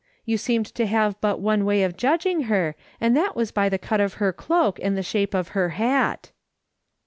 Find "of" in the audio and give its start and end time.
1.83-1.95, 4.01-4.15, 5.35-5.49